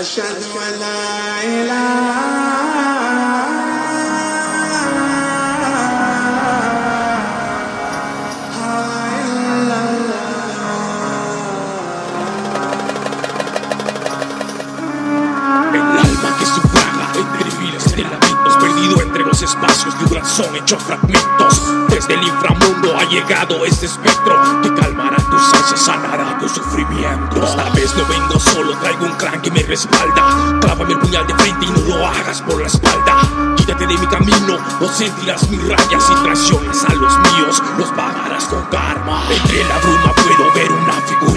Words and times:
أشهد 0.00 0.42
أن 0.68 0.80
لا 0.80 1.42
إله 1.44 2.05
espacios 19.76 19.98
de 19.98 20.04
un 20.04 20.08
corazón 20.08 20.56
hecho 20.56 20.78
fragmentos. 20.78 21.62
Desde 21.88 22.14
el 22.14 22.22
inframundo 22.22 22.98
ha 22.98 23.04
llegado 23.04 23.64
este 23.64 23.86
espectro 23.86 24.36
Que 24.62 24.74
calmará 24.74 25.16
tus 25.16 25.54
ansias, 25.54 25.80
sanará 25.80 26.38
tu 26.38 26.48
sufrimiento 26.48 27.42
Esta 27.42 27.70
vez 27.70 27.94
no 27.96 28.04
vengo 28.06 28.38
solo, 28.38 28.76
traigo 28.78 29.06
un 29.06 29.12
clan 29.12 29.40
que 29.40 29.50
me 29.50 29.62
respalda. 29.62 30.58
Clávame 30.60 30.92
el 30.92 30.98
puñal 30.98 31.26
de 31.26 31.34
frente 31.34 31.66
y 31.66 31.70
no 31.70 31.96
lo 31.96 32.06
hagas 32.06 32.42
por 32.42 32.60
la 32.60 32.66
espalda. 32.66 33.54
Quítate 33.56 33.86
de 33.86 33.98
mi 33.98 34.06
camino, 34.06 34.58
no 34.80 34.88
sentirás 34.88 35.48
mis 35.50 35.62
rayas. 35.66 36.10
Y 36.10 36.24
traiciones 36.24 36.84
a 36.84 36.94
los 36.94 37.18
míos, 37.18 37.62
los 37.78 37.88
pagarás 37.90 38.44
con 38.44 38.62
karma. 38.66 39.22
Entre 39.30 39.64
la 39.64 39.78
bruma 39.78 40.12
puedo 40.14 40.52
ver 40.54 40.72
una 40.72 40.92
figura 41.02 41.35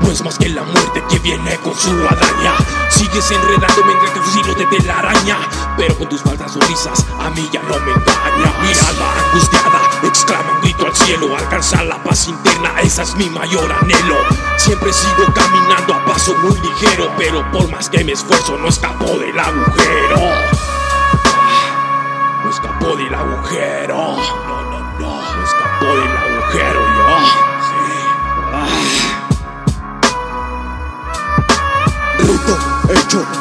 No 0.00 0.10
es 0.10 0.22
más 0.24 0.38
que 0.38 0.48
la 0.48 0.62
muerte 0.62 1.02
que 1.08 1.18
viene 1.18 1.56
con 1.58 1.74
su 1.78 1.90
guadaña 1.90 2.54
Sigues 2.88 3.30
enredándome 3.30 3.92
entre 3.92 4.10
tus 4.10 4.36
hilos 4.36 4.56
de 4.56 4.66
telaraña 4.66 5.38
Pero 5.76 5.96
con 5.96 6.08
tus 6.08 6.22
falsas 6.22 6.52
sonrisas 6.52 7.04
a 7.18 7.30
mí 7.30 7.48
ya 7.52 7.62
no 7.62 7.78
me 7.80 7.92
engaña. 7.92 8.52
Mi 8.62 8.68
alma 8.68 9.14
angustiada 9.26 9.80
exclama 10.02 10.52
un 10.54 10.60
grito 10.62 10.86
al 10.86 10.96
cielo. 10.96 11.36
Alcanzar 11.36 11.84
la 11.84 12.02
paz 12.02 12.26
interna, 12.28 12.72
esa 12.82 13.02
es 13.02 13.14
mi 13.14 13.28
mayor 13.30 13.70
anhelo. 13.72 14.16
Siempre 14.56 14.92
sigo 14.92 15.32
caminando 15.34 15.94
a 15.94 16.04
paso 16.04 16.34
muy 16.42 16.58
ligero 16.60 17.10
Pero 17.18 17.50
por 17.50 17.68
más 17.70 17.88
que 17.88 18.04
me 18.04 18.12
esfuerzo 18.12 18.56
no 18.58 18.68
escapo 18.68 19.06
del 19.18 19.38
agujero 19.38 20.51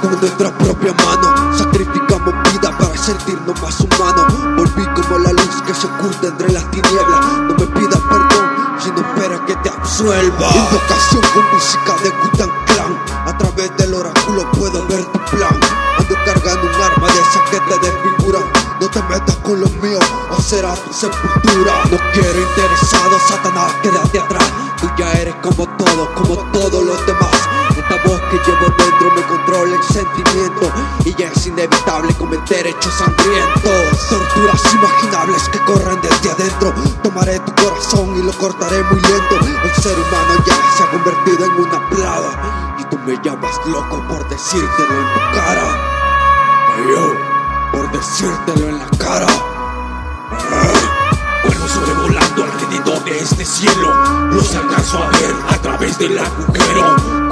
con 0.00 0.20
nuestra 0.20 0.50
propia 0.56 0.92
mano 0.92 1.56
Sacrificamos 1.58 2.34
vida 2.52 2.76
para 2.78 2.96
sentirnos 2.96 3.60
más 3.60 3.80
humanos. 3.80 4.26
Volví 4.56 4.86
como 4.94 5.18
la 5.18 5.32
luz 5.32 5.62
que 5.66 5.74
se 5.74 5.86
oculta 5.86 6.28
entre 6.28 6.52
las 6.52 6.70
tinieblas. 6.70 7.20
No 7.48 7.54
me 7.54 7.66
pidas 7.66 8.00
perdón 8.00 8.78
si 8.78 8.90
no 8.90 8.98
esperas 8.98 9.40
que 9.40 9.56
te 9.56 9.68
absuelva. 9.68 10.48
Invocación 10.54 11.22
con 11.34 11.44
música 11.52 11.96
de 12.02 12.10
Gutan 12.10 12.50
Clan 12.66 12.98
A 13.26 13.38
través 13.38 13.76
del 13.76 13.94
oráculo 13.94 14.50
puedo 14.52 14.86
ver 14.86 15.04
tu 15.04 15.18
plan. 15.36 15.58
Ando 15.98 16.14
cargando 16.24 16.62
un 16.62 16.82
arma 16.82 17.06
de 17.08 17.20
esa 17.20 17.44
que 17.50 17.60
te 17.60 17.78
desfigura. 17.78 18.38
No 18.80 18.88
te 18.88 19.02
metas 19.02 19.36
con 19.36 19.60
los 19.60 19.72
míos 19.82 20.04
o 20.30 20.40
será 20.40 20.74
tu 20.74 20.92
sepultura. 20.92 21.72
No 21.90 21.98
quiero 22.12 22.40
interesado, 22.40 23.18
Satanás, 23.26 23.72
quédate 23.82 24.20
atrás. 24.20 24.44
Tú 24.80 24.88
ya 24.96 25.12
eres 25.12 25.34
como 25.42 25.66
todo, 25.76 26.14
como 26.14 26.36
todos 26.52 26.84
los 26.84 27.06
demás 27.06 27.57
llevo 28.48 28.74
dentro 28.76 29.10
me 29.14 29.22
controla 29.22 29.76
el 29.76 29.82
sentimiento. 29.82 30.72
Y 31.04 31.14
ya 31.14 31.28
es 31.28 31.46
inevitable 31.46 32.14
cometer 32.14 32.66
hechos 32.66 32.92
sangrientos. 32.94 34.08
Torturas 34.08 34.74
imaginables 34.74 35.48
que 35.48 35.58
corren 35.60 36.00
desde 36.00 36.30
adentro. 36.30 36.74
Tomaré 37.02 37.38
tu 37.40 37.54
corazón 37.54 38.16
y 38.18 38.22
lo 38.22 38.32
cortaré 38.32 38.82
muy 38.84 39.00
lento. 39.00 39.36
El 39.64 39.82
ser 39.82 39.98
humano 39.98 40.42
ya 40.46 40.56
se 40.76 40.82
ha 40.82 40.90
convertido 40.90 41.44
en 41.44 41.52
una 41.52 41.88
plaga. 41.90 42.76
Y 42.78 42.84
tú 42.84 42.98
me 42.98 43.18
llamas 43.22 43.60
loco 43.66 44.02
por 44.08 44.28
decírtelo 44.28 44.94
en 44.94 45.14
tu 45.14 45.36
cara. 45.36 45.66
Yo, 46.88 47.14
por 47.72 47.90
decírtelo 47.90 48.68
en 48.68 48.78
la 48.78 48.86
cara. 48.98 49.26
Vuelvo 51.44 51.68
sobrevolando 51.68 52.44
alrededor 52.44 53.04
de 53.04 53.18
este 53.18 53.44
cielo. 53.44 53.92
Los 54.32 54.54
alcanzo 54.54 55.02
a 55.02 55.08
ver 55.08 55.34
a 55.48 55.56
través 55.58 55.98
del 55.98 56.18
agujero 56.18 57.27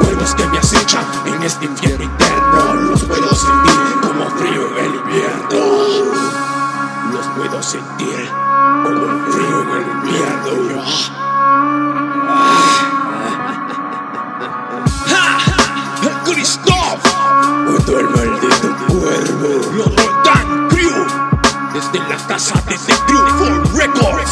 Cuervos 0.00 0.34
que 0.34 0.46
me 0.46 0.58
acechan 0.58 1.04
en 1.26 1.42
este 1.42 1.66
infierno 1.66 2.04
interno. 2.04 2.74
Los 2.90 3.04
puedo 3.04 3.34
sentir 3.34 4.00
como 4.02 4.28
frío 4.30 4.68
en 4.68 4.84
el 4.84 4.94
invierno. 4.96 5.48
Los 7.12 7.26
puedo 7.36 7.62
sentir 7.62 8.28
como 8.82 9.30
frío 9.30 9.62
en 9.62 9.70
el 9.70 9.82
invierno. 9.82 10.82
Christoph, 16.24 17.02
todo 17.86 18.00
el 18.00 18.10
maldito 18.10 18.76
cuervo, 18.88 19.48
lo 19.74 19.84
rotan 19.84 20.68
crew, 20.68 21.06
desde 21.72 21.98
la 22.08 22.16
casa 22.26 22.54
de 22.68 22.76
The 22.78 22.94
Crew 23.06 23.62
Records, 23.74 24.30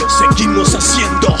lo 0.00 0.08
seguimos 0.10 0.74
haciendo. 0.74 1.35